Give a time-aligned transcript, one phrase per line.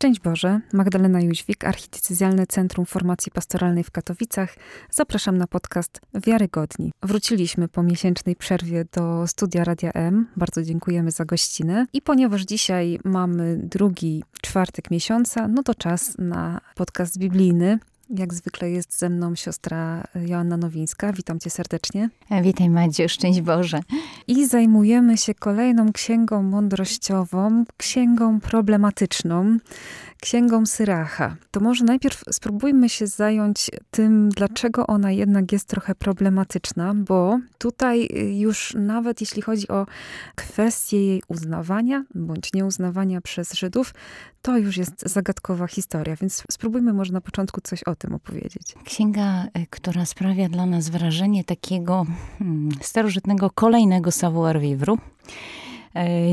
[0.00, 4.56] Szczęść Boże, Magdalena Jóźwik, Archidiecezjalne Centrum Formacji Pastoralnej w Katowicach.
[4.90, 6.92] Zapraszam na podcast Wiarygodni.
[7.02, 10.26] Wróciliśmy po miesięcznej przerwie do studia Radia M.
[10.36, 11.86] Bardzo dziękujemy za gościnę.
[11.92, 17.78] I ponieważ dzisiaj mamy drugi czwartek miesiąca, no to czas na podcast biblijny.
[18.14, 21.12] Jak zwykle jest ze mną siostra Joanna Nowińska.
[21.12, 22.10] Witam cię serdecznie.
[22.42, 23.80] Witaj Madziu, szczęść Boże.
[24.26, 29.58] I zajmujemy się kolejną księgą mądrościową, księgą problematyczną,
[30.20, 31.36] księgą Syracha.
[31.50, 38.08] To może najpierw spróbujmy się zająć tym, dlaczego ona jednak jest trochę problematyczna, bo tutaj
[38.38, 39.86] już nawet jeśli chodzi o
[40.34, 43.94] kwestię jej uznawania bądź nieuznawania przez Żydów,
[44.42, 48.74] to już jest zagadkowa historia, więc spróbujmy może na początku coś o tym opowiedzieć.
[48.84, 52.06] Księga, y, która sprawia dla nas wrażenie takiego
[52.38, 55.69] hmm, starożytnego kolejnego savoir vivre y,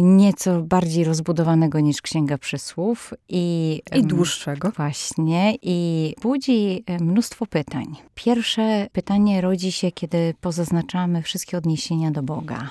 [0.02, 3.14] nieco bardziej rozbudowanego niż Księga Przysłów.
[3.30, 4.72] I, I dłuższego.
[4.72, 5.56] Właśnie.
[5.62, 7.86] I budzi y, mnóstwo pytań.
[8.16, 12.70] Pierwsze pytanie rodzi się, kiedy pozaznaczamy wszystkie odniesienia do Boga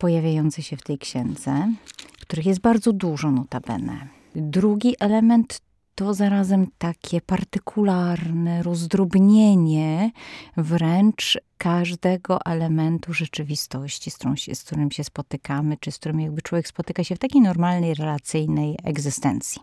[0.00, 1.72] pojawiające się w tej księdze,
[2.20, 4.08] których jest bardzo dużo notabene.
[4.34, 5.60] Drugi element
[5.94, 10.10] to zarazem takie partykularne rozdrobnienie
[10.56, 16.42] wręcz każdego elementu rzeczywistości, z, którą się, z którym się spotykamy, czy z którym jakby
[16.42, 19.62] człowiek spotyka się w takiej normalnej, relacyjnej egzystencji.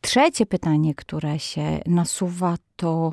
[0.00, 3.12] Trzecie pytanie, które się nasuwa, to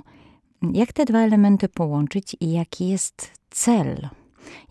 [0.73, 4.09] jak te dwa elementy połączyć i jaki jest cel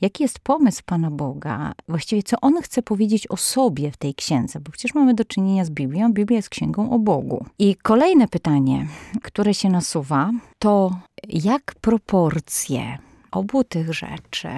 [0.00, 1.72] Jaki jest pomysł Pana Boga?
[1.88, 4.60] Właściwie co On chce powiedzieć o sobie w tej księdze?
[4.60, 6.12] Bo przecież mamy do czynienia z Biblią.
[6.12, 7.46] Biblia jest księgą o Bogu.
[7.58, 8.86] I kolejne pytanie,
[9.22, 10.90] które się nasuwa, to
[11.28, 12.98] jak proporcje
[13.30, 14.48] obu tych rzeczy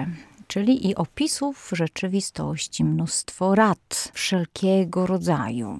[0.47, 5.79] czyli i opisów rzeczywistości, mnóstwo rad wszelkiego rodzaju,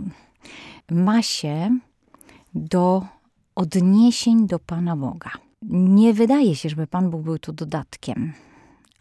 [0.92, 1.80] ma się
[2.54, 3.06] do
[3.56, 5.32] odniesień do Pana Boga.
[5.70, 8.34] Nie wydaje się, żeby Pan Bóg był tu dodatkiem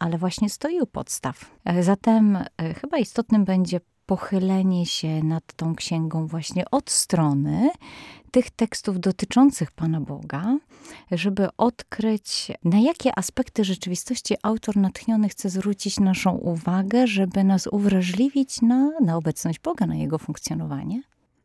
[0.01, 1.51] ale właśnie stoi u podstaw.
[1.65, 7.69] E, zatem e, chyba istotnym będzie pochylenie się nad tą księgą właśnie od strony
[8.31, 10.57] tych tekstów dotyczących Pana Boga,
[11.11, 18.61] żeby odkryć, na jakie aspekty rzeczywistości autor natchniony chce zwrócić naszą uwagę, żeby nas uwrażliwić
[18.61, 21.01] na, na obecność Boga, na jego funkcjonowanie.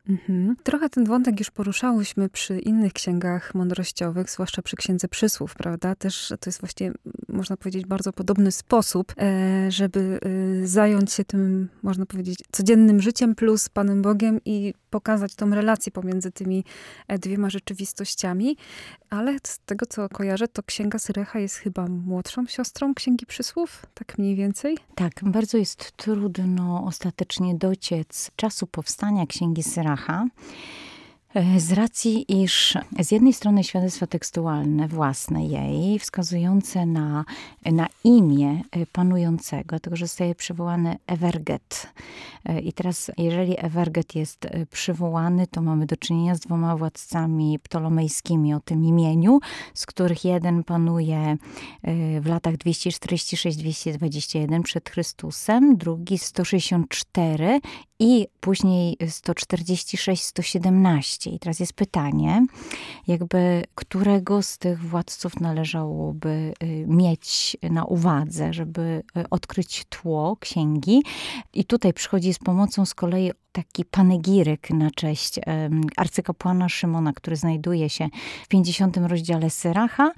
[0.09, 0.55] Mhm.
[0.63, 5.95] Trochę ten wątek już poruszałyśmy przy innych księgach mądrościowych, zwłaszcza przy Księdze Przysłów, prawda?
[5.95, 6.91] Też to jest właśnie,
[7.29, 10.19] można powiedzieć, bardzo podobny sposób, e, żeby
[10.63, 15.91] e, zająć się tym, można powiedzieć, codziennym życiem plus Panem Bogiem i pokazać tą relację
[15.91, 16.63] pomiędzy tymi
[17.07, 18.57] e, dwiema rzeczywistościami.
[19.09, 24.17] Ale z tego, co kojarzę, to Księga Syrecha jest chyba młodszą siostrą Księgi Przysłów, tak
[24.17, 24.77] mniej więcej?
[24.95, 29.96] Tak, bardzo jest trudno ostatecznie dociec czasu powstania Księgi Syracha.
[29.97, 30.29] E,
[31.57, 37.25] z racji, iż z jednej strony świadectwa tekstualne własne jej, wskazujące na,
[37.65, 41.87] na imię e, panującego, dlatego że zostaje przywołany Everget.
[42.45, 48.53] E, I teraz, jeżeli Everget jest przywołany, to mamy do czynienia z dwoma władcami ptolomejskimi
[48.53, 49.39] o tym imieniu,
[49.73, 51.37] z których jeden panuje
[52.21, 57.59] w latach 246-221 przed Chrystusem, drugi 164
[57.99, 61.16] i później 146-117.
[61.25, 62.45] I teraz jest pytanie,
[63.07, 71.03] jakby którego z tych władców należałoby y, mieć na uwadze, żeby y, odkryć tło księgi.
[71.53, 75.39] I tutaj przychodzi z pomocą z kolei taki panegiryk na cześć
[75.97, 78.09] arcykapłana Szymona, który znajduje się
[78.43, 80.11] w 50 rozdziale Syracha.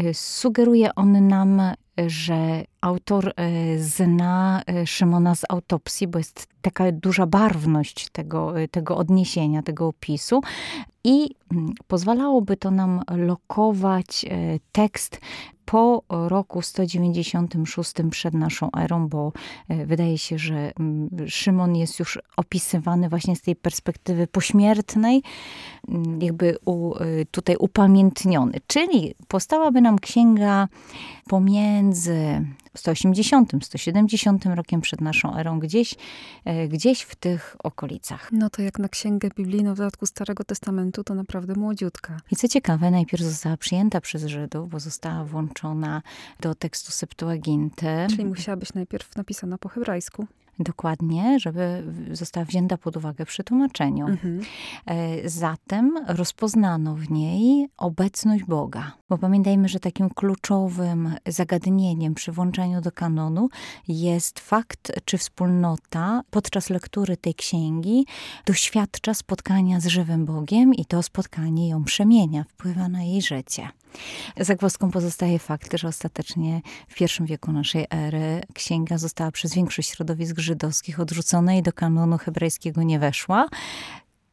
[0.00, 1.60] Y, sugeruje on nam
[2.06, 8.68] że autor e, zna e, Szymona z autopsji, bo jest taka duża barwność tego, e,
[8.68, 10.40] tego odniesienia, tego opisu.
[11.04, 14.26] I mm, pozwalałoby to nam lokować
[14.72, 15.20] tekst
[15.70, 19.32] po roku 196 przed naszą erą, bo
[19.68, 25.22] wydaje się, że mm, Szymon jest już opisywany właśnie z tej perspektywy pośmiertnej,
[25.88, 26.94] mm, jakby u,
[27.30, 28.52] tutaj upamiętniony.
[28.66, 30.68] Czyli powstałaby nam księga
[31.28, 32.44] pomiędzy
[32.78, 35.94] 180, 170 rokiem przed naszą erą, gdzieś,
[36.44, 38.32] e, gdzieś w tych okolicach.
[38.32, 42.16] No to jak na księgę biblijną w dodatku Starego Testamentu, to naprawdę młodziutka.
[42.30, 46.02] I co ciekawe, najpierw została przyjęta przez Żydów, bo została włączona
[46.40, 48.06] do tekstu Septuaginty.
[48.10, 50.26] Czyli musiała być najpierw napisana po hebrajsku.
[50.58, 54.06] Dokładnie, żeby została wzięta pod uwagę przy tłumaczeniu.
[54.06, 54.40] Mhm.
[54.86, 58.92] E, zatem rozpoznano w niej obecność Boga.
[59.08, 63.48] Bo pamiętajmy, że takim kluczowym zagadnieniem przy włączaniu do kanonu
[63.88, 68.06] jest fakt, czy wspólnota podczas lektury tej księgi
[68.46, 73.68] doświadcza spotkania z żywym Bogiem i to spotkanie ją przemienia, wpływa na jej życie.
[74.40, 80.38] Zagwozdką pozostaje fakt, że ostatecznie w pierwszym wieku naszej ery księga została przez większość środowisk
[80.38, 83.48] żydowskich odrzucona i do kanonu hebrajskiego nie weszła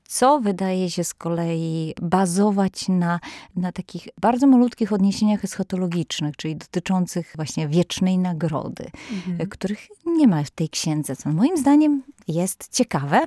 [0.08, 3.20] co wydaje się z kolei bazować na,
[3.56, 9.50] na takich bardzo malutkich odniesieniach eschatologicznych, czyli dotyczących właśnie wiecznej nagrody, mhm.
[9.50, 13.22] których nie ma w tej księdze, co moim zdaniem jest ciekawe.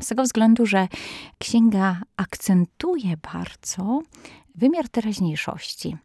[0.00, 0.88] Z tego względu, że
[1.38, 4.02] księga akcentuje bardzo
[4.54, 5.96] wymiar teraźniejszości.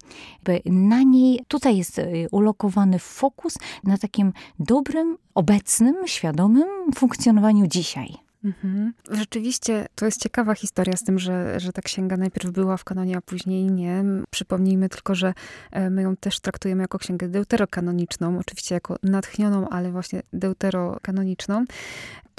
[0.66, 8.30] Na niej, tutaj jest y, ulokowany fokus na takim dobrym, obecnym, świadomym funkcjonowaniu dzisiaj.
[8.44, 8.94] Mhm.
[9.12, 13.18] Rzeczywiście to jest ciekawa historia z tym, że, że ta księga najpierw była w kanonie,
[13.18, 14.04] a później nie.
[14.30, 15.34] Przypomnijmy tylko, że
[15.72, 21.66] e, my ją też traktujemy jako księgę deuterokanoniczną, oczywiście jako natchnioną, ale właśnie deuterokanoniczną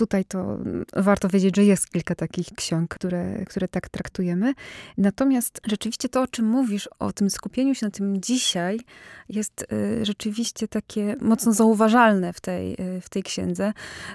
[0.00, 0.58] tutaj to
[0.96, 4.54] warto wiedzieć, że jest kilka takich ksiąg, które, które tak traktujemy.
[4.98, 8.80] Natomiast rzeczywiście to, o czym mówisz, o tym skupieniu się na tym dzisiaj,
[9.28, 13.72] jest y, rzeczywiście takie mocno zauważalne w tej, y, w tej księdze.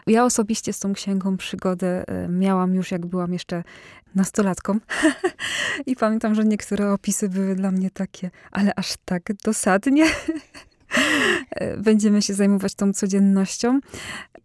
[0.08, 3.64] Ja osobiście z tą księgą przygodę y, miałam już, jak byłam jeszcze
[4.16, 4.80] nastolatką.
[5.92, 10.06] I pamiętam, że niektóre opisy były dla mnie takie, ale aż tak dosadnie.
[11.78, 13.80] Będziemy się zajmować tą codziennością.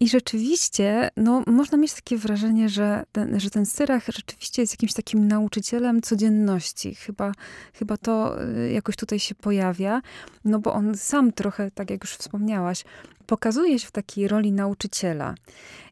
[0.01, 4.93] I rzeczywiście, no, można mieć takie wrażenie, że ten, że ten Syrach rzeczywiście jest jakimś
[4.93, 6.95] takim nauczycielem codzienności.
[6.95, 7.33] Chyba,
[7.75, 10.03] chyba to y, jakoś tutaj się pojawia,
[10.45, 12.85] no bo on sam trochę, tak jak już wspomniałaś,
[13.27, 15.35] pokazuje się w takiej roli nauczyciela.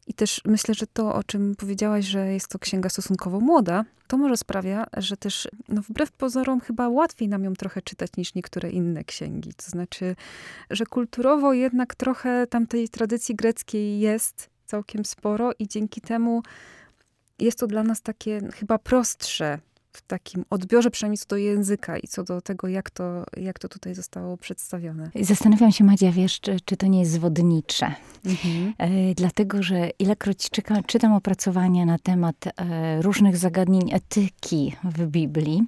[0.08, 4.18] I też myślę, że to, o czym powiedziałaś, że jest to księga stosunkowo młoda, to
[4.18, 8.70] może sprawia, że też no wbrew pozorom chyba łatwiej nam ją trochę czytać niż niektóre
[8.70, 9.54] inne księgi.
[9.54, 10.16] To znaczy,
[10.70, 16.42] że kulturowo jednak trochę tamtej tradycji greckiej jest całkiem sporo i dzięki temu
[17.38, 19.58] jest to dla nas takie chyba prostsze
[19.92, 23.68] w takim odbiorze, przynajmniej co do języka i co do tego, jak to, jak to
[23.68, 25.10] tutaj zostało przedstawione.
[25.20, 27.94] Zastanawiam się, Madzia, wiesz, czy, czy to nie jest zwodnicze.
[28.26, 28.74] Mhm.
[28.78, 35.62] E, dlatego, że ilekroć czyka, czytam opracowania na temat e, różnych zagadnień etyki w Biblii,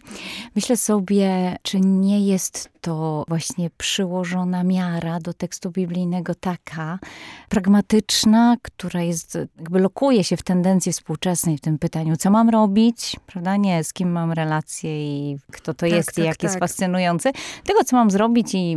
[0.55, 6.99] myślę sobie, czy nie jest to właśnie przyłożona miara do tekstu biblijnego taka
[7.49, 13.17] pragmatyczna, która jest, jakby lokuje się w tendencji współczesnej w tym pytaniu, co mam robić,
[13.27, 13.57] prawda?
[13.57, 16.43] Nie, z kim mam relację i kto to tak, jest tak, i jak tak.
[16.43, 17.31] jest fascynujący.
[17.65, 18.77] Tego, co mam zrobić i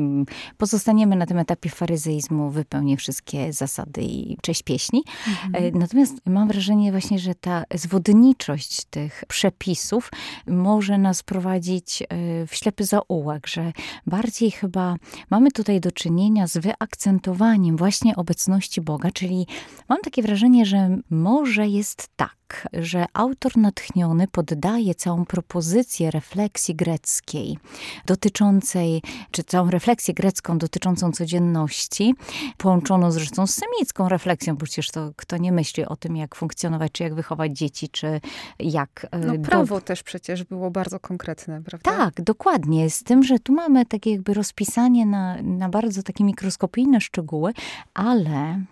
[0.58, 5.04] pozostaniemy na tym etapie faryzeizmu, wypełnię wszystkie zasady i cześć pieśni.
[5.28, 5.66] Mhm.
[5.66, 10.12] E, natomiast mam wrażenie właśnie, że ta zwodniczość tych przepisów
[10.48, 12.06] może nas prowadzić e,
[12.48, 13.72] w ślepy zaułek, że
[14.08, 14.96] bardziej chyba
[15.30, 19.48] mamy tutaj do czynienia z wyakcentowaniem właśnie obecności Boga, czyli
[19.90, 22.36] mam takie wrażenie, że może jest tak,
[22.74, 27.58] że autor natchniony poddaje całą propozycję refleksji greckiej
[28.06, 29.02] dotyczącej,
[29.32, 32.16] czy całą refleksję grecką dotyczącą codzienności,
[32.58, 36.92] połączoną zresztą z semicką refleksją, bo przecież to kto nie myśli o tym, jak funkcjonować,
[36.92, 38.22] czy jak wychować dzieci, czy
[38.60, 39.08] jak...
[39.12, 39.82] E, no prawo do...
[39.82, 41.98] też przecież było bardzo konkretne, prawda?
[41.98, 42.90] Tak, dokładnie.
[42.90, 47.54] Z tym, że tu mamy takie jakby rozpisanie na, na bardzo takie mikroskopijne szczegóły,
[47.94, 48.64] ale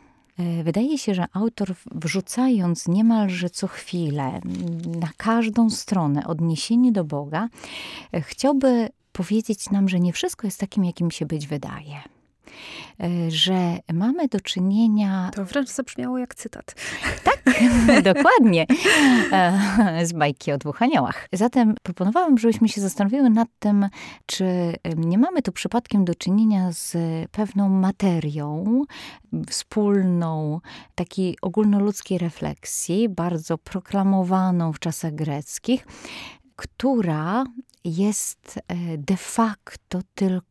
[0.64, 4.42] wydaje się, że autor wrzucając niemalże co chwilę
[5.00, 7.50] na każdą stronę odniesienie do Boga,
[8.14, 12.02] e, chciałby powiedzieć nam, że nie wszystko jest takim, jakim się być wydaje.
[13.00, 15.32] E, że mamy do czynienia.
[15.36, 16.76] To wręcz zabrzmiało jak cytat.
[17.24, 17.41] Tak,
[18.14, 18.66] dokładnie.
[19.32, 21.28] E, z bajki o dwóch aniołach.
[21.34, 23.90] Zatem proponowałam, żebyśmy się zastanowiły nad tym,
[24.26, 24.46] czy
[24.98, 26.98] nie mamy tu przypadkiem do czynienia z
[27.32, 28.82] pewną materią
[29.50, 30.60] wspólną,
[30.96, 35.88] takiej ogólnoludzkiej refleksji, bardzo proklamowaną w czasach greckich,
[36.56, 37.44] która
[37.84, 40.51] jest e, de facto tylko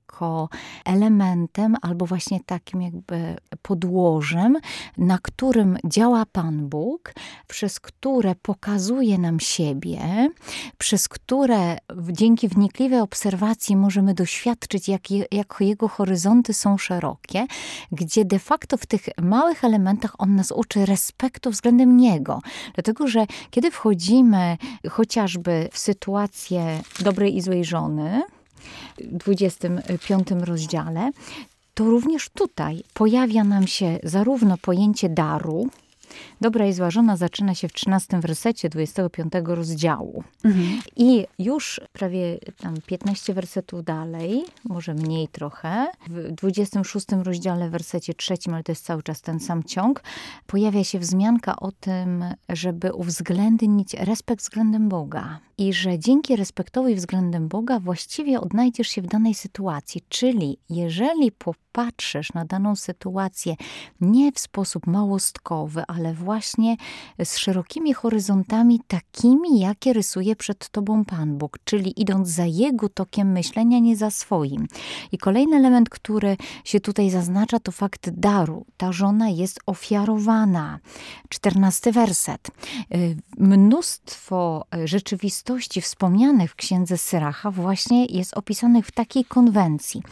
[0.84, 4.58] elementem albo właśnie takim jakby podłożem,
[4.98, 7.12] na którym działa Pan Bóg,
[7.48, 10.30] przez które pokazuje nam siebie,
[10.78, 11.76] przez które
[12.12, 17.46] dzięki wnikliwej obserwacji możemy doświadczyć, jak, je, jak jego horyzonty są szerokie,
[17.92, 22.40] gdzie de facto w tych małych elementach on nas uczy respektu względem Niego.
[22.74, 24.56] Dlatego, że kiedy wchodzimy
[24.90, 28.22] chociażby w sytuację dobrej i złej żony,
[28.98, 31.10] 25 rozdziale,
[31.74, 35.68] to również tutaj pojawia nam się zarówno pojęcie daru,
[36.40, 40.24] Dobra i zła żona zaczyna się w 13 wersecie 25 rozdziału.
[40.44, 40.80] Mhm.
[40.96, 48.54] I już prawie tam 15 wersetów dalej, może mniej trochę, w 26 rozdziale, wersecie trzecim,
[48.54, 50.02] ale to jest cały czas ten sam ciąg,
[50.46, 55.40] pojawia się wzmianka o tym, żeby uwzględnić respekt względem Boga.
[55.58, 60.02] I że dzięki respektowi względem Boga właściwie odnajdziesz się w danej sytuacji.
[60.08, 63.54] Czyli jeżeli popatrzysz na daną sytuację
[64.00, 66.76] nie w sposób małostkowy, ale właśnie
[67.24, 73.32] z szerokimi horyzontami, takimi, jakie rysuje przed tobą Pan Bóg, czyli idąc za Jego tokiem
[73.32, 74.66] myślenia, nie za swoim.
[75.12, 78.66] I kolejny element, który się tutaj zaznacza, to fakt daru.
[78.76, 80.78] Ta żona jest ofiarowana.
[81.28, 82.50] Czternasty werset.
[82.94, 90.02] Y, Mnóstwo rzeczywistości wspomnianych w księdze Syracha właśnie jest opisanych w takiej konwencji.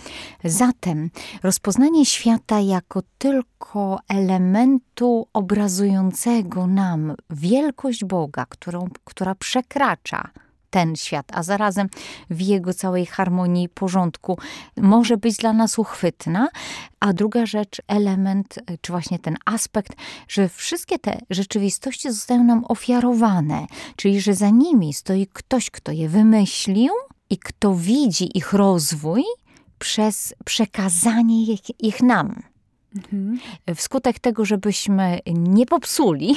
[0.45, 1.11] Zatem
[1.42, 10.30] rozpoznanie świata jako tylko elementu obrazującego nam wielkość Boga, którą, która przekracza
[10.70, 11.88] ten świat, a zarazem
[12.30, 14.38] w jego całej harmonii i porządku
[14.76, 16.48] może być dla nas uchwytna.
[17.00, 19.92] A druga rzecz, element, czy właśnie ten aspekt,
[20.28, 26.08] że wszystkie te rzeczywistości zostają nam ofiarowane, czyli że za nimi stoi ktoś, kto je
[26.08, 26.92] wymyślił
[27.30, 29.25] i kto widzi ich rozwój
[29.78, 32.42] przez przekazanie ich, ich nam.
[32.97, 33.38] Mhm.
[33.75, 36.35] Wskutek tego, żebyśmy nie popsuli,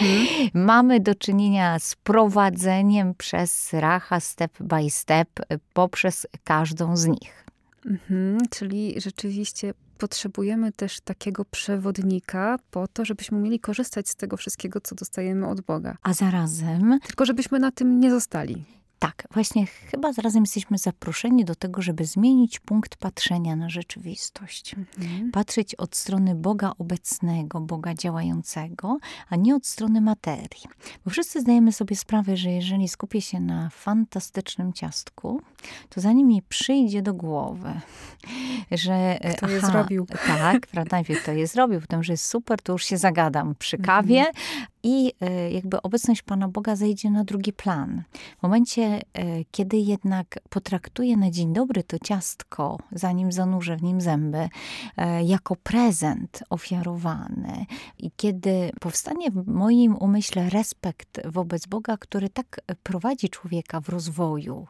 [0.54, 5.28] mamy do czynienia z prowadzeniem przez Racha step by step
[5.72, 7.44] poprzez każdą z nich.
[7.86, 8.38] Mhm.
[8.50, 14.94] Czyli rzeczywiście potrzebujemy też takiego przewodnika po to, żebyśmy mieli korzystać z tego wszystkiego, co
[14.94, 15.96] dostajemy od Boga.
[16.02, 18.64] A zarazem Tylko żebyśmy na tym nie zostali.
[19.04, 24.74] Tak, właśnie chyba zarazem jesteśmy zaproszeni do tego, żeby zmienić punkt patrzenia na rzeczywistość.
[24.98, 25.30] Mhm.
[25.30, 30.64] Patrzeć od strony Boga obecnego, Boga działającego, a nie od strony materii.
[31.04, 35.40] Bo wszyscy zdajemy sobie sprawę, że jeżeli skupię się na fantastycznym ciastku,
[35.88, 37.72] to zanim mi przyjdzie do głowy,
[38.72, 39.18] że...
[39.36, 40.06] Kto je zrobił.
[40.26, 43.78] Tak, prawda, najpierw kto je zrobił, potem, że jest super, to już się zagadam przy
[43.78, 44.34] kawie, Mhm.
[44.82, 48.02] i e, jakby obecność Pana Boga zejdzie na drugi plan.
[48.38, 49.00] W momencie, e,
[49.50, 54.48] kiedy jednak potraktuję na dzień dobry to ciastko, zanim zanurzę w nim zęby,
[54.96, 57.66] e, jako prezent ofiarowany
[57.98, 64.66] i kiedy powstanie w moim umyśle respekt wobec Boga, który tak prowadzi człowieka w rozwoju,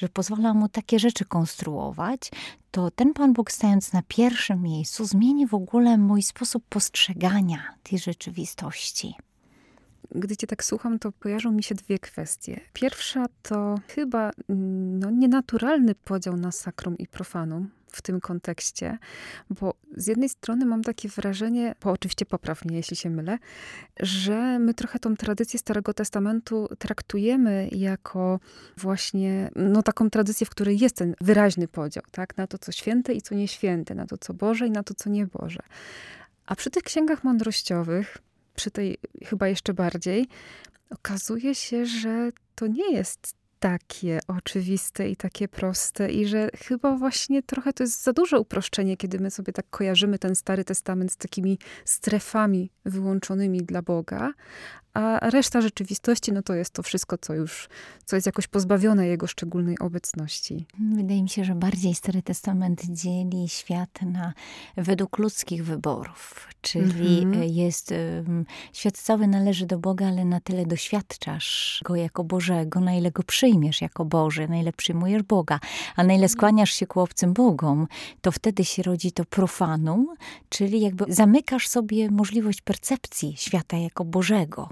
[0.00, 2.30] że pozwala mu takie rzeczy konstruować,
[2.70, 7.98] to ten Pan Bóg stając na pierwszym miejscu zmieni w ogóle mój sposób postrzegania tej
[7.98, 9.14] rzeczywistości.
[10.14, 12.60] Gdy cię tak słucham, to kojarzą mi się dwie kwestie.
[12.72, 18.98] Pierwsza to chyba mm, no, nienaturalny podział na sakrum i profanum w tym kontekście,
[19.50, 23.38] bo z jednej strony mam takie wrażenie, bo oczywiście popraw mnie, jeśli się mylę,
[24.00, 28.40] że my trochę tą tradycję Starego Testamentu traktujemy jako
[28.76, 32.36] właśnie no, taką tradycję, w której jest ten wyraźny podział, tak?
[32.36, 35.10] Na to, co święte i co nieświęte, na to, co Boże i na to, co
[35.10, 35.60] nieboże.
[36.46, 38.18] A przy tych księgach mądrościowych,
[38.60, 40.28] przy tej chyba jeszcze bardziej,
[40.90, 47.42] okazuje się, że to nie jest takie oczywiste i takie proste i że chyba właśnie
[47.42, 51.16] trochę to jest za duże uproszczenie, kiedy my sobie tak kojarzymy ten Stary Testament z
[51.16, 54.32] takimi strefami wyłączonymi dla Boga,
[54.94, 57.68] a reszta rzeczywistości, no to jest to wszystko, co już,
[58.04, 60.66] co jest jakoś pozbawione jego szczególnej obecności.
[60.96, 64.32] Wydaje mi się, że bardziej Stary Testament dzieli świat na
[64.76, 66.48] według ludzkich wyborów.
[66.60, 67.44] Czyli Mhm.
[67.44, 72.94] jest, ym, świat cały należy do Boga, ale na tyle doświadczasz Go jako Bożego, na
[72.94, 75.60] ile Go przyjmiesz jako Boży, na ile przyjmujesz Boga,
[75.96, 77.86] a na ile skłaniasz się ku obcym Bogom,
[78.20, 80.14] to wtedy się rodzi to profanum,
[80.48, 84.68] czyli jakby zamykasz sobie możliwość percepcji świata jako Bożego.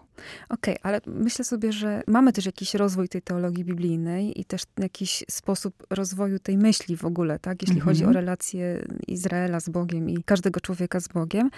[0.49, 5.25] Okej, ale myślę sobie, że mamy też jakiś rozwój tej teologii biblijnej i też jakiś
[5.31, 7.63] sposób rozwoju tej myśli w ogóle, tak?
[7.63, 7.85] Jeśli Mhm.
[7.97, 11.51] chodzi o relacje Izraela z Bogiem i każdego człowieka z Bogiem.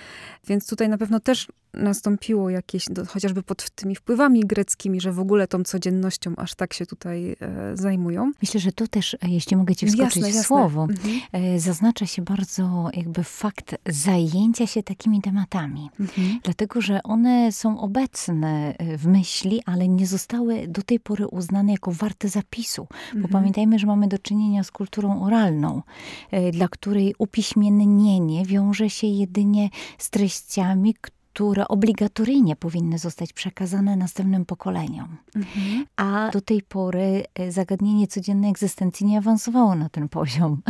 [0.46, 5.20] Więc tutaj na pewno też nastąpiło jakieś, do, chociażby pod tymi wpływami greckimi, że w
[5.20, 8.32] ogóle tą codziennością aż tak się tutaj e, zajmują.
[8.42, 10.42] Myślę, że tu też, e, jeśli mogę ci wskoczyć Jasne, w jasne.
[10.44, 11.20] słowo, Mhm.
[11.32, 15.90] e, zaznacza się bardzo jakby fakt zajęcia się takimi tematami.
[16.00, 16.29] Mhm.
[16.42, 21.72] Dlatego, że one są obecne e, w myśli, ale nie zostały do tej pory uznane
[21.72, 22.86] jako warte zapisu.
[23.12, 23.32] Bo Mhm.
[23.32, 25.82] pamiętajmy, że mamy do czynienia z kulturą oralną,
[26.30, 30.94] e, dla której upiśmiennienie wiąże się jedynie z treściami,
[31.32, 35.16] które obligatoryjnie powinny zostać przekazane następnym pokoleniom.
[35.36, 35.86] Mhm.
[35.96, 40.62] A do tej pory e, zagadnienie codziennej egzystencji nie awansowało na ten poziom.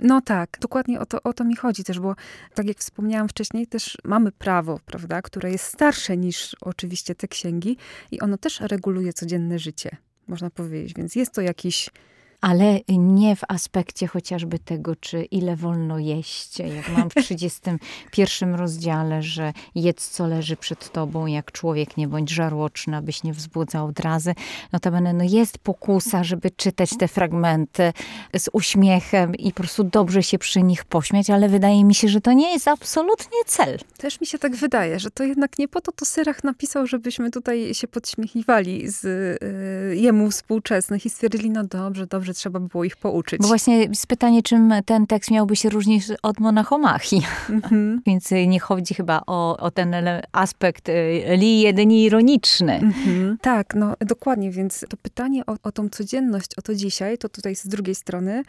[0.00, 2.14] No tak, dokładnie o to, o to mi chodzi też, bo
[2.54, 7.76] tak jak wspomniałam wcześniej, też mamy prawo, prawda, które jest starsze niż oczywiście te księgi
[8.10, 10.94] i ono też reguluje codzienne życie, można powiedzieć.
[10.94, 11.90] Więc jest to jakiś
[12.40, 16.58] ale nie w aspekcie chociażby tego, czy ile wolno jeść.
[16.58, 22.30] Jak mam w 31 rozdziale, że jedz co leży przed tobą, jak człowiek, nie bądź
[22.30, 24.34] żarłoczny, abyś nie wzbudzał odrazy.
[24.72, 27.92] Notabene no jest pokusa, żeby czytać te fragmenty
[28.36, 32.20] z uśmiechem i po prostu dobrze się przy nich pośmiać, ale wydaje mi się, że
[32.20, 33.78] to nie jest absolutnie cel.
[33.98, 37.30] Też mi się tak wydaje, że to jednak nie po to to Syrach napisał, żebyśmy
[37.30, 42.96] tutaj się podśmiechiwali z y, jemu współczesnych i stwierdzili, no dobrze, dobrze, trzeba było ich
[42.96, 43.40] pouczyć.
[43.40, 47.22] Bo właśnie jest pytanie, czym ten tekst miałby się różnić od Monachomachi.
[47.48, 47.98] Mm-hmm.
[48.06, 49.94] Więc nie chodzi chyba o, o ten
[50.32, 50.92] aspekt y,
[51.36, 52.80] li jedynie ironiczny.
[52.80, 53.36] Mm-hmm.
[53.40, 57.56] Tak, no dokładnie, więc to pytanie o, o tą codzienność, o to dzisiaj, to tutaj
[57.56, 58.42] z drugiej strony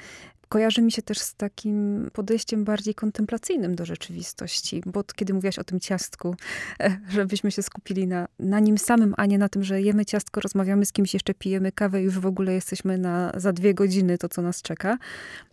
[0.50, 5.64] kojarzy mi się też z takim podejściem bardziej kontemplacyjnym do rzeczywistości, bo kiedy mówiłaś o
[5.64, 6.36] tym ciastku,
[6.80, 10.42] e, żebyśmy się skupili na, na nim samym, a nie na tym, że jemy ciastko,
[10.42, 14.18] rozmawiamy z kimś, jeszcze pijemy kawę i już w ogóle jesteśmy na, za dwie godziny
[14.18, 14.98] to, co nas czeka,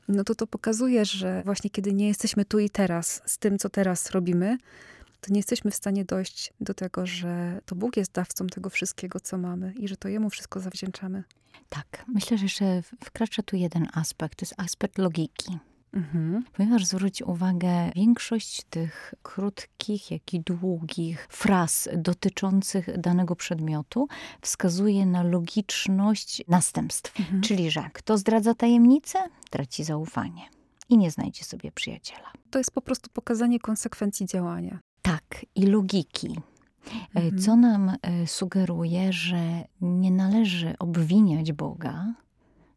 [0.09, 3.69] no to to pokazuje, że właśnie kiedy nie jesteśmy tu i teraz z tym, co
[3.69, 4.59] teraz robimy,
[5.25, 9.21] to nie jesteśmy w stanie dojść do tego, że to Bóg jest dawcą tego wszystkiego,
[9.21, 11.25] co mamy i że to Jemu wszystko zawdzięczamy.
[11.69, 15.59] Tak, myślę, że jeszcze wkracza tu jeden aspekt, to jest aspekt logiki.
[15.93, 16.45] Mhm.
[16.53, 24.09] Ponieważ zwróć uwagę, większość tych krótkich, jak i długich fraz dotyczących danego przedmiotu
[24.41, 27.21] wskazuje na logiczność następstw.
[27.21, 27.43] Mhm.
[27.43, 29.19] Czyli, że kto zdradza tajemnicę,
[29.51, 30.43] traci zaufanie
[30.89, 32.33] i nie znajdzie sobie przyjaciela.
[32.51, 34.79] To jest po prostu pokazanie konsekwencji działania.
[35.05, 36.41] Tak, i logiki.
[37.15, 37.39] E, mhm.
[37.39, 42.15] Co nam e, sugeruje, że nie należy obwiniać Boga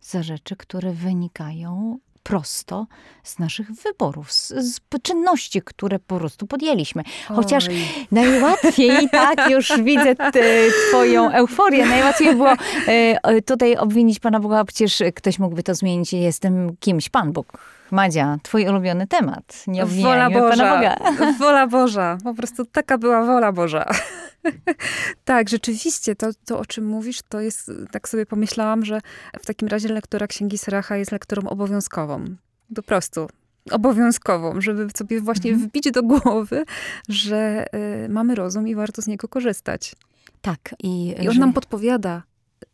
[0.02, 2.88] za rzeczy, które wynikają prosto
[3.24, 7.04] z naszych wyborów, z, z czynności, które po prostu podjęliśmy.
[7.28, 7.76] Chociaż Oj.
[8.12, 10.16] najłatwiej, tak, już widzę
[10.90, 12.54] twoją euforię, najłatwiej było
[12.88, 17.58] e, tutaj obwinić Pana Boga, przecież ktoś mógłby to zmienić, jestem kimś, Pan Bóg
[17.92, 19.64] Madzia, twój ulubiony temat.
[19.68, 20.50] Nie wola Boża.
[20.50, 20.96] Pana Boga.
[21.40, 22.18] Wola Boża.
[22.24, 23.86] Po prostu taka była wola Boża.
[25.26, 29.00] tak, rzeczywiście, to, to o czym mówisz, to jest, tak sobie pomyślałam, że
[29.40, 32.26] w takim razie lektora Księgi Seracha jest lektorą obowiązkową.
[32.76, 33.28] Po prostu
[33.72, 35.70] obowiązkową, żeby sobie właśnie mhm.
[35.70, 36.66] wbić do głowy,
[37.10, 37.66] że
[38.06, 39.96] y, mamy rozum i warto z niego korzystać.
[40.42, 40.76] Tak.
[40.84, 41.40] I, I on że...
[41.40, 42.24] nam podpowiada,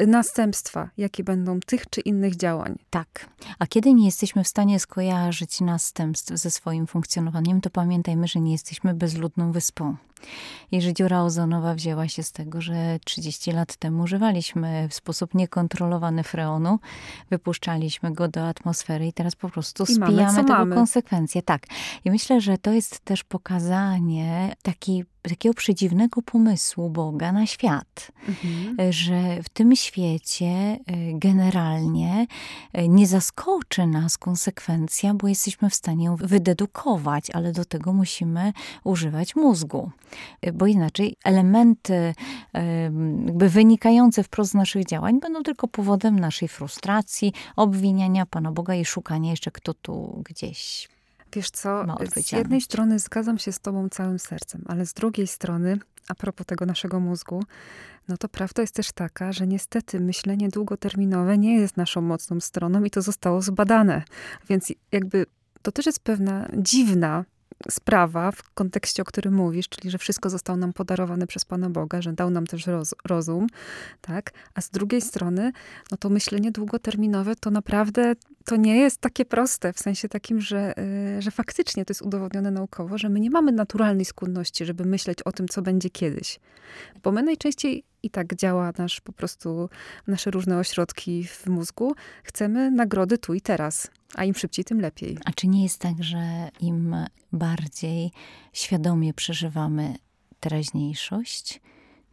[0.07, 2.75] następstwa, jakie będą tych czy innych działań.
[2.89, 3.29] Tak.
[3.59, 8.51] A kiedy nie jesteśmy w stanie skojarzyć następstw ze swoim funkcjonowaniem, to pamiętajmy, że nie
[8.51, 9.95] jesteśmy bezludną wyspą.
[10.71, 16.23] Jeżeli dziura ozonowa wzięła się z tego, że 30 lat temu używaliśmy w sposób niekontrolowany
[16.23, 16.79] freonu,
[17.29, 20.75] wypuszczaliśmy go do atmosfery i teraz po prostu I spijamy mamy, tego mamy.
[20.75, 21.41] konsekwencje.
[21.41, 21.65] Tak.
[22.05, 24.55] I myślę, że to jest też pokazanie
[25.23, 28.93] takiego przedziwnego pomysłu Boga na świat, mhm.
[28.93, 30.79] że w tym świecie e,
[31.13, 32.27] generalnie
[32.73, 38.53] e, nie zaskoczy nas konsekwencja, bo jesteśmy w stanie ją wydedukować, ale do tego musimy
[38.83, 40.12] używać mózgu, e,
[40.53, 42.13] bo inaczej elementy
[43.25, 48.85] jakby wynikające wprost z naszych działań będą tylko powodem naszej frustracji, obwiniania Pana Boga i
[48.85, 50.89] szukania jeszcze kto tu gdzieś
[51.33, 51.85] Wiesz co,
[52.21, 56.45] z jednej strony zgadzam się z tobą całym sercem, ale z drugiej strony, a propos
[56.47, 57.43] tego naszego mózgu,
[58.07, 62.83] no to prawda jest też taka, że niestety myślenie długoterminowe nie jest naszą mocną stroną
[62.83, 64.03] i to zostało zbadane.
[64.49, 65.25] Więc jakby
[65.61, 67.25] to też jest pewna dziwna
[67.71, 72.01] sprawa w kontekście, o którym mówisz, czyli że wszystko zostało nam podarowane przez Pana Boga,
[72.01, 73.47] że dał nam też roz, rozum,
[74.01, 74.31] tak?
[74.53, 75.51] A z drugiej strony,
[75.91, 78.13] no to myślenie długoterminowe to naprawdę
[78.45, 80.73] to nie jest takie proste, w sensie takim, że,
[81.17, 85.21] y, że faktycznie to jest udowodnione naukowo, że my nie mamy naturalnej skłonności, żeby myśleć
[85.21, 86.39] o tym, co będzie kiedyś.
[87.03, 89.69] Bo my najczęściej i tak działa nasz po prostu,
[90.07, 91.95] nasze różne ośrodki w mózgu.
[92.23, 95.17] Chcemy nagrody tu i teraz, a im szybciej, tym lepiej.
[95.25, 96.95] A czy nie jest tak, że im
[97.31, 98.11] bardziej
[98.53, 99.95] świadomie przeżywamy
[100.39, 101.61] teraźniejszość,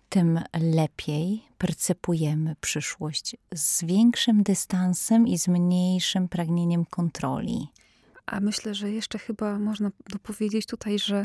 [0.09, 7.69] tym lepiej percepujemy przyszłość z większym dystansem i z mniejszym pragnieniem kontroli.
[8.27, 11.25] A myślę, że jeszcze chyba można dopowiedzieć tutaj, że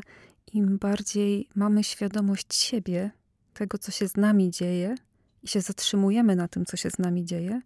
[0.53, 3.11] im bardziej mamy świadomość siebie,
[3.53, 4.95] tego, co się z nami dzieje,
[5.43, 7.61] i się zatrzymujemy na tym, co się z nami dzieje,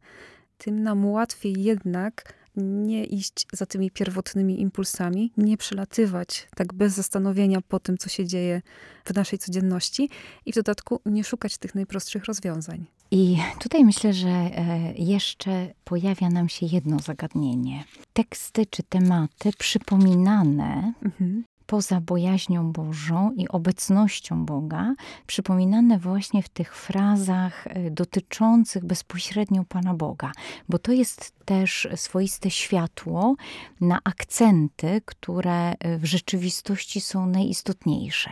[0.58, 7.62] tym nam łatwiej jednak nie iść za tymi pierwotnymi impulsami, nie przelatywać tak bez zastanowienia
[7.62, 8.62] po tym, co się dzieje
[9.06, 10.10] w naszej codzienności
[10.46, 12.86] i w dodatku nie szukać tych najprostszych rozwiązań.
[13.12, 17.84] I tutaj myślę, że e, jeszcze pojawia nam się jedno zagadnienie.
[18.14, 24.94] Teksty czy tematy przypominane mhm poza bojaźnią Bożą i obecnością Boga,
[25.28, 30.32] przypominane właśnie w tych frazach e, dotyczących bezpośrednio Pana Boga,
[30.70, 33.36] bo to jest też swoiste światło
[33.82, 38.32] na akcenty, które e, w rzeczywistości są najistotniejsze.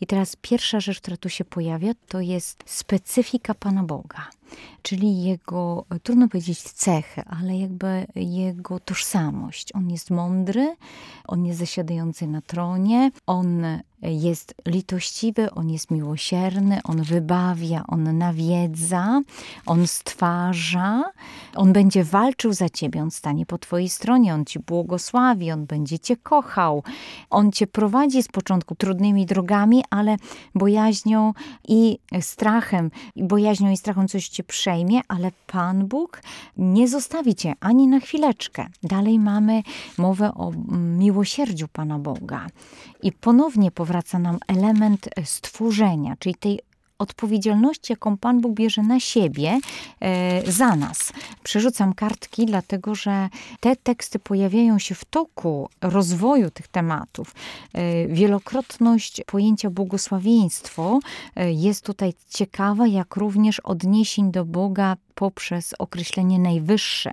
[0.00, 4.28] I teraz pierwsza rzecz, która tu się pojawia, to jest specyfika Pana Boga
[4.82, 9.74] czyli jego, trudno powiedzieć cechy, ale jakby jego tożsamość.
[9.74, 10.76] On jest mądry,
[11.28, 13.64] on jest zasiadający na tronie, on
[14.04, 19.20] jest litościwy, on jest miłosierny, on wybawia, on nawiedza,
[19.66, 21.04] on stwarza,
[21.54, 25.98] on będzie walczył za ciebie, on stanie po twojej stronie, on ci błogosławi, on będzie
[25.98, 26.82] cię kochał,
[27.30, 30.16] on cię prowadzi z początku trudnymi drogami, ale
[30.54, 31.32] bojaźnią
[31.68, 36.22] i strachem, bojaźnią i strachem coś cię przejmie, ale Pan Bóg
[36.56, 38.66] nie zostawi cię ani na chwileczkę.
[38.82, 39.62] Dalej mamy
[39.98, 40.52] mowę o
[40.98, 42.46] miłosierdziu Pana Boga.
[43.02, 46.60] I ponownie powraca nam element stworzenia, czyli tej
[46.98, 49.60] odpowiedzialności, jaką Pan Bóg bierze na siebie
[50.00, 51.12] e, za nas.
[51.42, 53.28] Przerzucam kartki, dlatego że
[53.60, 57.34] te teksty pojawiają się w toku rozwoju tych tematów.
[57.72, 60.98] E, wielokrotność pojęcia błogosławieństwo
[61.36, 67.10] e, jest tutaj ciekawa, jak również odniesień do Boga poprzez określenie najwyższe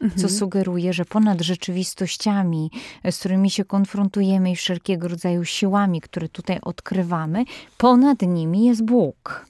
[0.00, 0.20] mhm.
[0.20, 2.70] co sugeruje, że ponad rzeczywistościami,
[3.10, 7.44] z którymi się konfrontujemy i wszelkiego rodzaju siłami, które tutaj odkrywamy,
[7.78, 9.46] ponad nimi jest Bóg.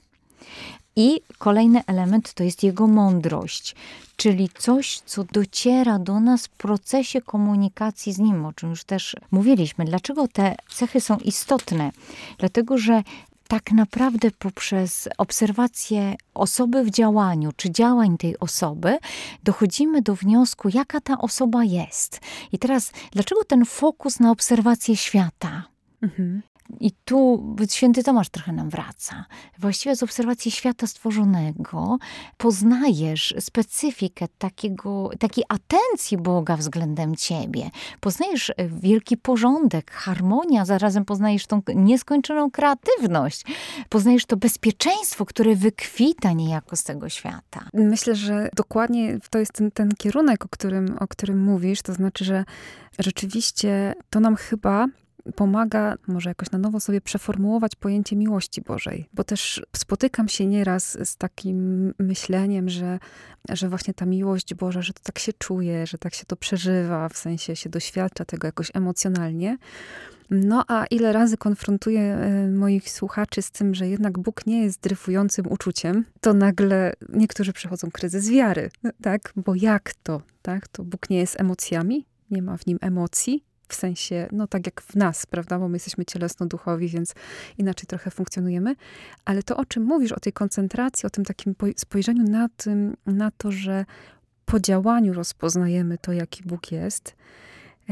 [0.95, 3.75] I kolejny element to jest jego mądrość,
[4.15, 9.15] czyli coś, co dociera do nas w procesie komunikacji z nim, o czym już też
[9.31, 9.85] mówiliśmy.
[9.85, 11.91] Dlaczego te cechy są istotne?
[12.37, 13.03] Dlatego, że
[13.47, 18.97] tak naprawdę poprzez obserwację osoby w działaniu, czy działań tej osoby,
[19.43, 22.21] dochodzimy do wniosku, jaka ta osoba jest.
[22.51, 25.63] I teraz, dlaczego ten fokus na obserwację świata?
[26.01, 26.41] Mhm.
[26.79, 29.25] I tu święty Tomasz trochę nam wraca.
[29.59, 31.97] Właściwie z obserwacji świata stworzonego
[32.37, 37.69] poznajesz specyfikę takiego, takiej atencji Boga względem ciebie.
[37.99, 43.43] Poznajesz e, wielki porządek, harmonia, zarazem poznajesz tą nieskończoną kreatywność.
[43.89, 47.69] Poznajesz to bezpieczeństwo, które wykwita niejako z tego świata.
[47.73, 51.81] Myślę, że dokładnie to jest ten, ten kierunek, o którym, o którym mówisz.
[51.81, 52.45] To znaczy, że
[52.99, 54.87] rzeczywiście to nam chyba
[55.35, 59.09] pomaga może jakoś na nowo sobie przeformułować pojęcie miłości Bożej.
[59.13, 62.99] Bo też spotykam się nieraz z takim myśleniem, że,
[63.49, 67.09] że właśnie ta miłość Boża, że to tak się czuje, że tak się to przeżywa,
[67.09, 69.57] w sensie się doświadcza tego jakoś emocjonalnie.
[70.29, 74.81] No a ile razy konfrontuję e, moich słuchaczy z tym, że jednak Bóg nie jest
[74.81, 78.69] dryfującym uczuciem, to nagle niektórzy przechodzą kryzys wiary,
[79.01, 79.33] tak?
[79.35, 80.67] Bo jak to, tak?
[80.67, 84.81] To Bóg nie jest emocjami, nie ma w nim emocji, w sensie, no tak jak
[84.81, 87.13] w nas, prawda, bo my jesteśmy cielesno-duchowi, więc
[87.57, 88.75] inaczej trochę funkcjonujemy,
[89.25, 93.31] ale to, o czym mówisz, o tej koncentracji, o tym takim spojrzeniu na, tym, na
[93.31, 93.85] to, że
[94.45, 97.15] po działaniu rozpoznajemy to, jaki Bóg jest,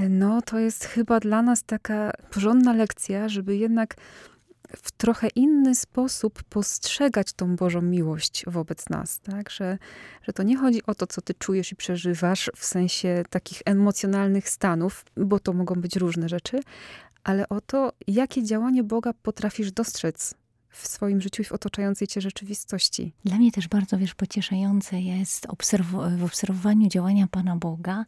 [0.10, 3.96] no to jest chyba dla nas taka porządna lekcja, żeby jednak
[4.78, 9.49] w trochę inny sposób postrzegać tą Bożą miłość wobec nas, tak?
[9.49, 9.78] Że,
[10.21, 14.49] że to nie chodzi o to, co ty czujesz i przeżywasz w sensie takich emocjonalnych
[14.49, 16.60] stanów, bo to mogą być różne rzeczy,
[17.23, 20.36] ale o to, jakie działanie Boga potrafisz dostrzec
[20.76, 23.14] w swoim życiu i w otaczającej cię rzeczywistości.
[23.26, 28.06] Dla mnie też bardzo, wiesz, pocieszające jest obserw- w obserwowaniu działania Pana Boga,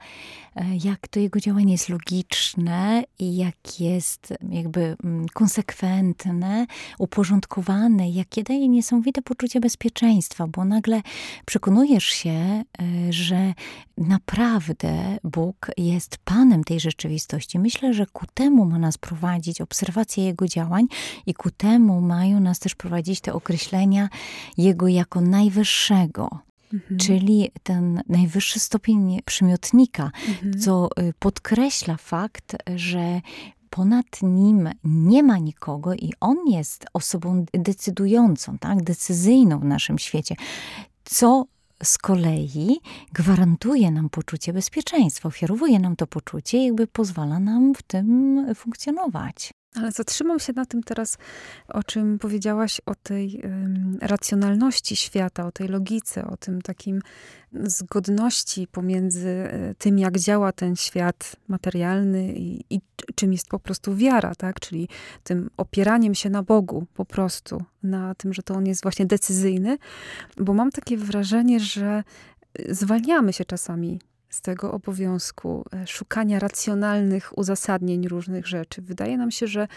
[0.55, 6.65] e, jak to Jego działanie jest logiczne i jak jest jakby mm, konsekwentne,
[6.99, 11.01] uporządkowane, jakie daje niesamowite poczucie bezpieczeństwa, bo nagle
[11.45, 12.63] przekonujesz się, e,
[13.09, 13.53] że
[13.97, 17.59] naprawdę Bóg jest Panem tej rzeczywistości.
[17.59, 20.87] Myślę, że ku temu ma nas prowadzić obserwacja Jego działań
[21.25, 24.09] i ku temu mają nas też prowadzić te określenia
[24.57, 26.29] Jego jako najwyższego.
[26.73, 26.99] Mhm.
[26.99, 30.59] Czyli ten najwyższy stopień przymiotnika, mhm.
[30.59, 33.21] co y, podkreśla fakt, że
[33.69, 40.35] ponad nim nie ma nikogo i on jest osobą decydującą, tak, decyzyjną w naszym świecie.
[41.05, 41.45] Co
[41.83, 42.79] z kolei
[43.13, 49.51] gwarantuje nam poczucie bezpieczeństwa, ofiarowuje nam to poczucie, jakby pozwala nam w tym funkcjonować.
[49.77, 51.17] Ale zatrzymam się na tym teraz,
[51.67, 53.41] o czym powiedziałaś, o tej
[54.01, 57.01] racjonalności świata, o tej logice, o tym takim
[57.53, 62.81] zgodności pomiędzy e, tym, jak działa ten świat materialny i, i
[63.15, 64.59] czym jest po prostu wiara, tak?
[64.59, 64.87] Czyli
[65.23, 69.77] tym opieraniem się na Bogu po prostu, na tym, że to On jest właśnie decyzyjny,
[70.37, 72.03] bo mam takie wrażenie, że
[72.69, 78.81] zwalniamy się czasami z tego obowiązku e, szukania racjonalnych uzasadnień różnych rzeczy.
[78.81, 79.67] Wydaje nam się, że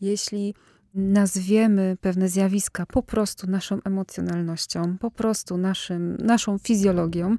[0.00, 0.54] jeśli
[0.94, 7.36] nazwiemy pewne zjawiska po prostu naszą emocjonalnością, po prostu naszym, naszą fizjologią,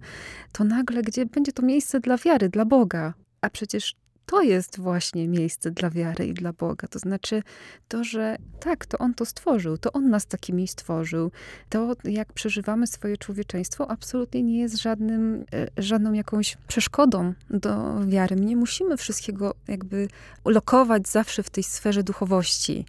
[0.52, 3.14] to nagle gdzie będzie to miejsce dla wiary, dla Boga.
[3.42, 6.88] A przecież to jest właśnie miejsce dla wiary i dla Boga.
[6.88, 7.44] To znaczy
[7.88, 11.32] to, że tak, to On to stworzył, to On nas takimi stworzył.
[11.70, 18.36] To, jak przeżywamy swoje człowieczeństwo, absolutnie nie jest żadnym, e, żadną jakąś przeszkodą do wiary.
[18.36, 20.08] My nie musimy wszystkiego jakby
[20.46, 22.86] lokować zawsze w tej sferze duchowości.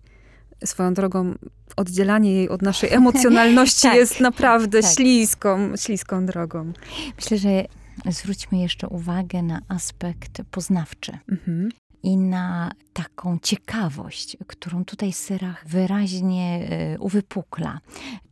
[0.65, 1.35] Swoją drogą,
[1.77, 4.93] oddzielanie jej od naszej emocjonalności tak, jest naprawdę tak.
[4.93, 6.73] śliską, śliską drogą.
[7.17, 7.65] Myślę, że
[8.11, 11.19] zwróćmy jeszcze uwagę na aspekt poznawczy.
[11.29, 11.69] Mhm
[12.03, 17.81] i na taką ciekawość, którą tutaj Syrach wyraźnie e, uwypukla,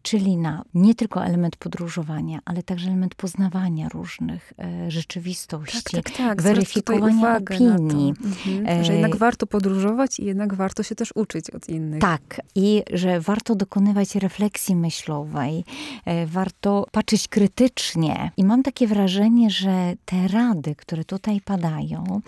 [0.02, 6.16] czyli na nie tylko element podróżowania, ale także element poznawania różnych e, rzeczywistości, tak, tak,
[6.16, 6.42] tak.
[6.42, 8.14] weryfikowania opinii.
[8.24, 8.84] Mhm.
[8.84, 12.00] Że jednak warto podróżować i jednak warto się też uczyć od innych.
[12.00, 15.64] Tak, i że warto dokonywać refleksji myślowej,
[16.04, 18.30] e, warto patrzeć krytycznie.
[18.36, 22.20] I mam takie wrażenie, że te rady, które tutaj padają,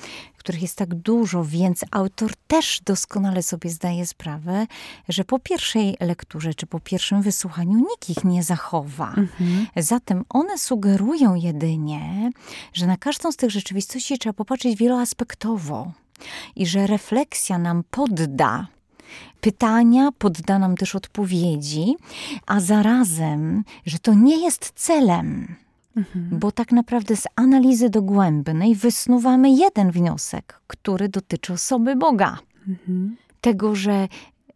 [0.42, 4.66] których jest tak dużo, więc autor też doskonale sobie zdaje sprawę,
[5.08, 9.08] że po pierwszej lekturze czy po pierwszym wysłuchaniu nikt ich nie zachowa.
[9.08, 9.66] Mhm.
[9.76, 12.30] Zatem one sugerują jedynie,
[12.72, 15.92] że na każdą z tych rzeczywistości trzeba popatrzeć wieloaspektowo
[16.56, 18.66] i że refleksja nam podda
[19.40, 21.96] pytania, podda nam też odpowiedzi,
[22.46, 25.56] a zarazem, że to nie jest celem.
[25.96, 26.38] Mhm.
[26.38, 32.38] Bo tak naprawdę z analizy dogłębnej wysnuwamy jeden wniosek, który dotyczy osoby Boga.
[32.68, 33.16] Mhm.
[33.40, 34.08] Tego, że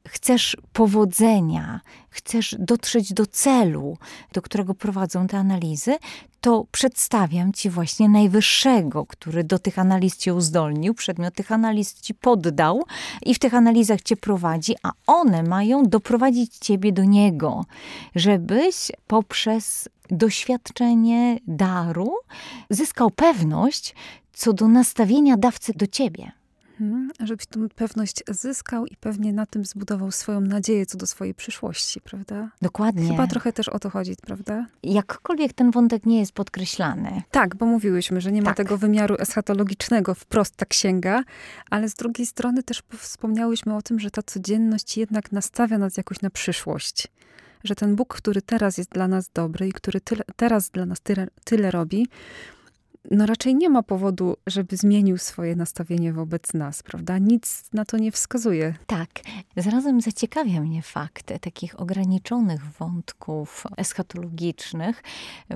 [0.09, 3.99] chcesz powodzenia, chcesz dotrzeć do celu,
[4.33, 5.97] do którego prowadzą te analizy,
[6.40, 12.14] to przedstawiam ci właśnie najwyższego, który do tych analiz cię uzdolnił, przedmiot tych analiz ci
[12.14, 12.83] poddał
[13.23, 17.64] i w tych analizach cię prowadzi, a one mają doprowadzić ciebie do niego,
[18.14, 22.12] żebyś poprzez doświadczenie daru
[22.71, 23.95] zyskał pewność
[24.37, 26.33] co do nastawienia dawcy do ciebie.
[26.81, 31.35] Mhm, żebyś tę pewność zyskał i pewnie na tym zbudował swoją nadzieję co do swojej
[31.35, 32.51] przyszłości, prawda?
[32.62, 33.09] Dokładnie.
[33.09, 34.67] Chyba trochę też o to chodzi, prawda?
[34.83, 37.23] Jakkolwiek ten wątek nie jest podkreślany.
[37.31, 38.57] Tak, bo mówiłyśmy, że nie ma tak.
[38.57, 41.23] tego wymiaru eschatologicznego wprost ta księga,
[41.71, 46.23] ale z drugiej strony też wspomniałyśmy o tym, że ta codzienność jednak nastawia nas jakoś
[46.23, 47.09] na przyszłość
[47.65, 51.01] że ten Bóg, który teraz jest dla nas dobry i który tyle, teraz dla nas
[51.01, 52.07] tyle, tyle robi,
[53.11, 57.19] no raczej nie ma powodu, żeby zmienił swoje nastawienie wobec nas, prawda?
[57.19, 58.75] Nic na to nie wskazuje.
[58.87, 59.11] Tak.
[59.57, 65.03] Zarazem zaciekawia mnie fakt takich ograniczonych wątków eschatologicznych,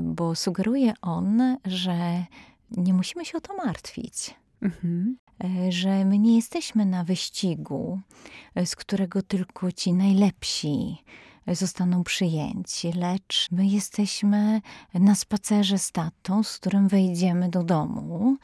[0.02, 2.24] bo sugeruje on, że
[2.70, 4.34] nie musimy się o to martwić.
[4.62, 5.16] Mhm.
[5.44, 8.00] E, że my nie jesteśmy na wyścigu,
[8.64, 11.04] z którego tylko ci najlepsi
[11.54, 14.60] zostaną przyjęci, lecz my jesteśmy
[14.94, 18.36] na spacerze z tatą, z którym wejdziemy do domu,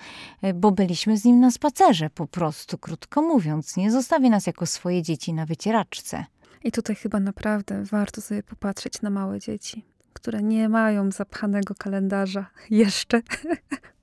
[0.55, 3.77] bo byliśmy z nim na spacerze po prostu, krótko mówiąc.
[3.77, 6.25] Nie zostawi nas jako swoje dzieci na wycieraczce.
[6.65, 12.47] I tutaj chyba naprawdę warto sobie popatrzeć na małe dzieci, które nie mają zapchanego kalendarza
[12.71, 13.23] jeszcze,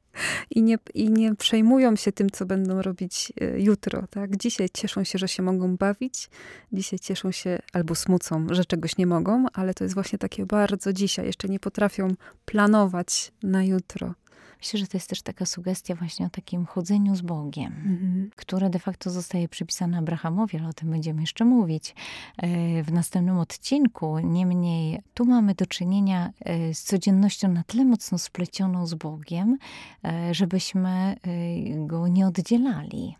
[0.50, 4.08] i nie, i nie przejmują się tym, co będą robić e, jutro.
[4.10, 4.38] Tak?
[4.38, 6.30] Dzisiaj cieszą się, że się mogą bawić,
[6.74, 10.94] dzisiaj cieszą się albo smucą, że czegoś nie mogą, ale to jest właśnie takie bardzo
[10.94, 11.26] dzisiaj.
[11.26, 12.08] Jeszcze nie potrafią
[12.46, 14.14] planować na jutro.
[14.64, 18.30] Myślę, że to jest też taka sugestia właśnie o takim chodzeniu z Bogiem, mhm.
[18.36, 21.96] które de facto zostaje przypisane Abrahamowi, ale o tym będziemy jeszcze mówić
[22.38, 24.20] e, w następnym odcinku.
[24.20, 29.58] Niemniej tu mamy do czynienia e, z codziennością na tyle mocno splecioną z Bogiem,
[30.04, 31.16] e, żebyśmy
[31.78, 33.16] go nie oddzielali.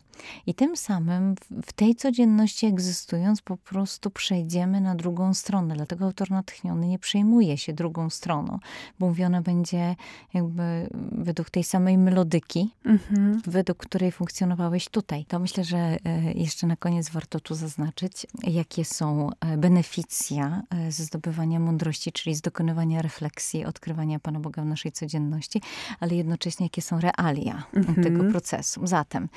[0.46, 1.34] I tym samym
[1.66, 5.74] w tej codzienności egzystując, po prostu przejdziemy na drugą stronę.
[5.74, 8.58] Dlatego autor natchniony nie przejmuje się drugą stroną,
[8.98, 9.96] bo mówione będzie
[10.34, 13.42] jakby według tej samej melodyki, mhm.
[13.46, 15.24] według której funkcjonowałeś tutaj.
[15.24, 15.98] To myślę, że e,
[16.34, 22.36] jeszcze na koniec warto tu zaznaczyć, jakie są e, beneficja e, ze zdobywania mądrości, czyli
[22.36, 25.62] z dokonywania refleksji, odkrywania Pana Boga w naszej codzienności,
[26.00, 28.04] ale jednocześnie jakie są realia mhm.
[28.04, 28.86] tego procesu.
[28.86, 29.28] Zatem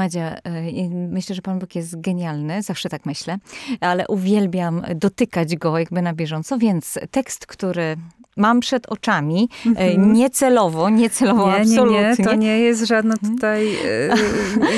[0.00, 3.38] Madzia, e, myślę, że Pan Bóg jest genialny, zawsze tak myślę,
[3.80, 7.96] ale uwielbiam dotykać go jakby na bieżąco, więc tekst, który
[8.36, 10.12] mam przed oczami, mhm.
[10.12, 12.00] niecelowo, niecelowo nie, absolutnie.
[12.00, 13.34] Nie, nie, to nie jest żadna mhm.
[13.34, 13.76] tutaj,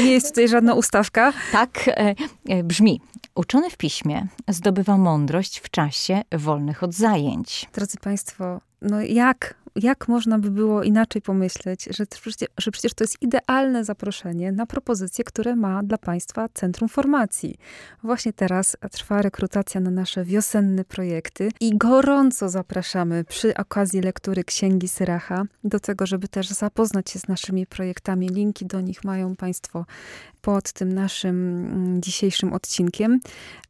[0.04, 1.32] nie jest tutaj żadna ustawka.
[1.52, 1.90] Tak,
[2.64, 3.00] brzmi.
[3.34, 7.68] Uczony w piśmie zdobywa mądrość w czasie wolnych od zajęć.
[7.74, 12.04] Drodzy Państwo, no jak jak można by było inaczej pomyśleć, że
[12.58, 17.58] że przecież to jest idealne zaproszenie na propozycje, które ma dla Państwa Centrum Formacji.
[18.02, 24.88] Właśnie teraz trwa rekrutacja na nasze wiosenne projekty i gorąco zapraszamy przy okazji lektury Księgi
[24.88, 28.28] Syracha do tego, żeby też zapoznać się z naszymi projektami.
[28.28, 29.86] Linki do nich mają Państwo
[30.42, 33.20] pod tym naszym mm, dzisiejszym odcinkiem.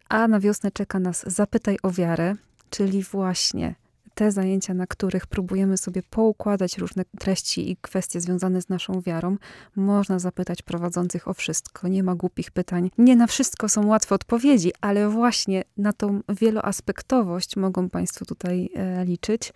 [0.09, 2.35] A na wiosnę czeka nas Zapytaj o wiarę,
[2.71, 3.82] czyli właśnie
[4.15, 9.37] te zajęcia, na których próbujemy sobie poukładać różne treści i kwestie związane z naszą wiarą,
[9.77, 11.89] można zapytać prowadzących o wszystko.
[11.89, 12.91] Nie ma głupich pytań.
[12.99, 19.05] Nie na wszystko są łatwe odpowiedzi, ale właśnie na tą wieloaspektowość mogą Państwo tutaj e,
[19.05, 19.53] liczyć.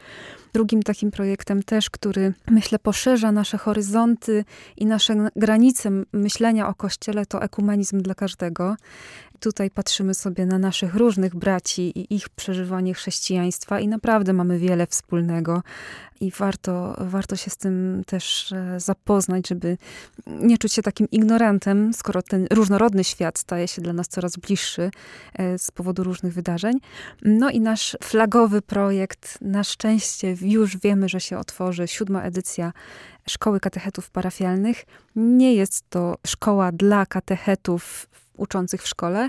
[0.53, 4.45] Drugim takim projektem też, który myślę poszerza nasze horyzonty
[4.77, 8.77] i nasze granice myślenia o Kościele, to ekumenizm dla każdego.
[9.41, 14.87] Tutaj patrzymy sobie na naszych różnych braci i ich przeżywanie chrześcijaństwa i naprawdę mamy wiele
[14.87, 15.63] wspólnego
[16.21, 19.79] i warto, warto się z tym też e, zapoznać, żeby
[20.27, 24.91] nie czuć się takim ignorantem, skoro ten różnorodny świat staje się dla nas coraz bliższy
[25.35, 26.79] e, z powodu różnych wydarzeń.
[27.23, 32.73] No i nasz flagowy projekt, na szczęście już wiemy, że się otworzy siódma edycja
[33.29, 34.85] Szkoły Katechetów Parafialnych.
[35.17, 39.29] Nie jest to szkoła dla katechetów uczących w szkole.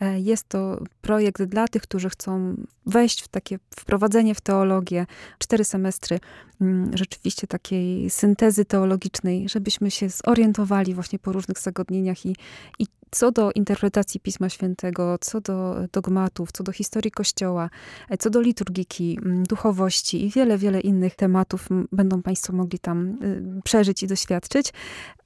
[0.00, 5.06] E, jest to projekt dla tych, którzy chcą wejść w takie wprowadzenie w teologię,
[5.38, 6.20] cztery semestry
[6.60, 12.36] mm, rzeczywiście takiej syntezy teologicznej, żebyśmy się zorientowali właśnie po różnych zagadnieniach i,
[12.78, 17.70] i co do interpretacji Pisma Świętego, co do dogmatów, co do historii Kościoła,
[18.10, 23.18] e, co do liturgiki, mm, duchowości i wiele, wiele innych tematów będą Państwo mogli tam
[23.22, 24.72] y, przeżyć i doświadczyć.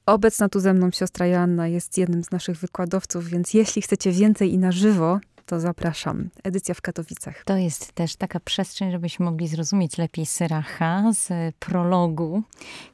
[0.06, 4.52] Obecna tu ze mną siostra Joanna jest jednym z naszych wykładowców, więc jeśli chcecie więcej
[4.52, 6.30] i na żywo, to zapraszam.
[6.44, 7.44] Edycja w Katowicach.
[7.44, 12.42] To jest też taka przestrzeń, żebyśmy mogli zrozumieć lepiej Syracha z prologu,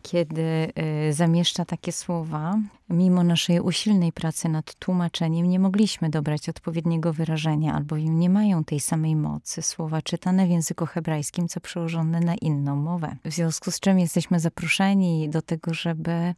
[0.02, 0.72] kiedy
[1.08, 2.58] y, zamieszcza takie słowa.
[2.90, 8.80] Mimo naszej usilnej pracy nad tłumaczeniem nie mogliśmy dobrać odpowiedniego wyrażenia, albowiem nie mają tej
[8.80, 13.16] samej mocy słowa czytane w języku hebrajskim, co przełożone na inną mowę.
[13.24, 16.34] W związku z czym jesteśmy zaproszeni do tego, żeby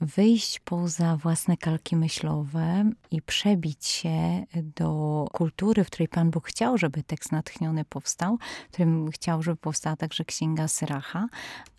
[0.00, 4.44] wyjść poza własne kalki myślowe i przebić się
[4.76, 9.56] do kultury, w której Pan Bóg chciał, żeby tekst natchniony powstał, w którym chciał, żeby
[9.56, 11.28] powstała także Księga Syracha,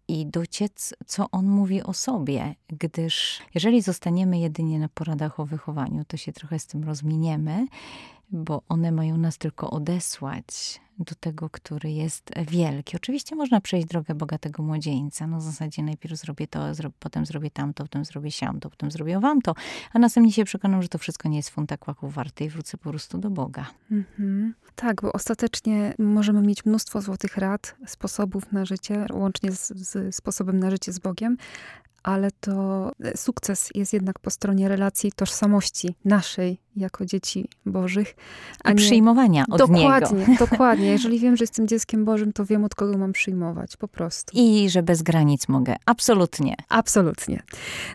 [0.08, 6.06] i dociec, co on mówi o sobie, gdyż jeżeli zostaniemy jedynie na poradach o wychowaniu,
[6.06, 7.68] to się trochę z tym rozminiemy,
[8.32, 12.96] bo one mają nas tylko odesłać do tego, który jest wielki.
[12.96, 15.28] Oczywiście można przejść drogę bogatego młodzieńca.
[15.28, 19.20] No w zasadzie najpierw zrobię to, zro potem zrobię tamto, potem zrobię siamto, potem zrobię
[19.20, 19.54] wam to,
[19.94, 22.90] a następnie się przekonam, że to wszystko nie jest funta kłaków warte i wrócę po
[22.90, 23.66] prostu do Boga.
[23.92, 24.52] -hmm.
[24.76, 30.60] Tak, bo ostatecznie możemy mieć mnóstwo złotych rad, sposobów na życie, łącznie z, z sposobem
[30.60, 31.38] na życie z Bogiem,
[32.04, 38.16] ale to sukces jest jednak po stronie relacji tożsamości naszej jako dzieci Bożych.
[38.64, 38.78] A I nie...
[38.78, 40.34] przyjmowania od dokładnie, Niego.
[40.50, 40.88] Dokładnie.
[40.88, 43.78] Jeżeli wiem, że jestem dzieckiem Bożym, to wiem, od kogo mam przyjmować.
[43.78, 44.32] Po prostu.
[44.36, 45.76] I że bez granic mogę.
[45.86, 46.56] Absolutnie.
[46.70, 47.44] Absolutnie.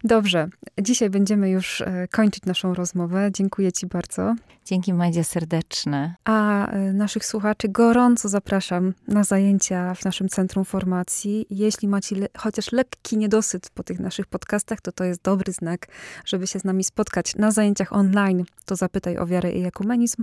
[0.05, 0.49] Dobrze.
[0.81, 3.31] Dzisiaj będziemy już e, kończyć naszą rozmowę.
[3.33, 4.35] Dziękuję Ci bardzo.
[4.65, 6.15] Dzięki Madzia serdeczne.
[6.25, 11.47] A e, naszych słuchaczy gorąco zapraszam na zajęcia w naszym Centrum Formacji.
[11.51, 15.87] Jeśli macie le chociaż lekki niedosyt po tych naszych podcastach, to to jest dobry znak,
[16.25, 20.23] żeby się z nami spotkać na zajęciach online to zapytaj o wiarę i ekumenizm,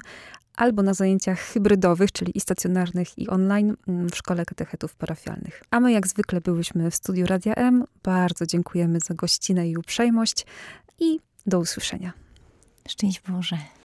[0.55, 5.63] albo na zajęciach hybrydowych, czyli i stacjonarnych, i online mm, w Szkole Katechetów Parafialnych.
[5.71, 7.83] A my jak zwykle byłyśmy w studiu Radia M.
[8.03, 10.45] Bardzo dziękujemy za gościnę i uprzejmość
[10.99, 12.13] i do usłyszenia.
[12.87, 13.57] Szczęść Boże.